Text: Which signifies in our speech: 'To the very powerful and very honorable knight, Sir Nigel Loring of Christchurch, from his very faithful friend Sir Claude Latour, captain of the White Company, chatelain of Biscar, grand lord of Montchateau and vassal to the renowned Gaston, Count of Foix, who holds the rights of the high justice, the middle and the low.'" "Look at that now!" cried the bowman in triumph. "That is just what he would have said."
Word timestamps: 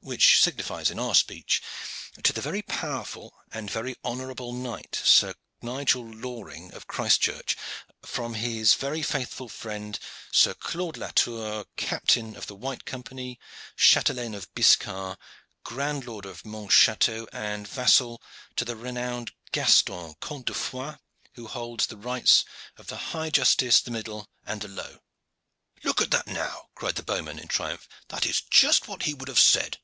Which 0.00 0.40
signifies 0.40 0.88
in 0.92 1.00
our 1.00 1.16
speech: 1.16 1.60
'To 2.22 2.32
the 2.32 2.40
very 2.40 2.62
powerful 2.62 3.34
and 3.50 3.68
very 3.68 3.96
honorable 4.04 4.52
knight, 4.52 5.00
Sir 5.02 5.34
Nigel 5.62 6.08
Loring 6.08 6.72
of 6.74 6.86
Christchurch, 6.86 7.56
from 8.04 8.34
his 8.34 8.74
very 8.74 9.02
faithful 9.02 9.48
friend 9.48 9.98
Sir 10.30 10.54
Claude 10.54 10.96
Latour, 10.96 11.64
captain 11.76 12.36
of 12.36 12.46
the 12.46 12.54
White 12.54 12.84
Company, 12.84 13.40
chatelain 13.74 14.32
of 14.36 14.54
Biscar, 14.54 15.16
grand 15.64 16.06
lord 16.06 16.24
of 16.24 16.44
Montchateau 16.44 17.26
and 17.32 17.66
vassal 17.66 18.22
to 18.54 18.64
the 18.64 18.76
renowned 18.76 19.32
Gaston, 19.50 20.14
Count 20.22 20.48
of 20.50 20.56
Foix, 20.56 20.98
who 21.32 21.48
holds 21.48 21.88
the 21.88 21.96
rights 21.96 22.44
of 22.76 22.86
the 22.86 22.96
high 23.10 23.30
justice, 23.30 23.80
the 23.80 23.90
middle 23.90 24.28
and 24.46 24.60
the 24.60 24.68
low.'" 24.68 25.00
"Look 25.82 26.00
at 26.00 26.12
that 26.12 26.28
now!" 26.28 26.68
cried 26.76 26.94
the 26.94 27.02
bowman 27.02 27.40
in 27.40 27.48
triumph. 27.48 27.88
"That 28.06 28.24
is 28.24 28.40
just 28.42 28.86
what 28.86 29.02
he 29.02 29.12
would 29.12 29.26
have 29.26 29.40
said." 29.40 29.78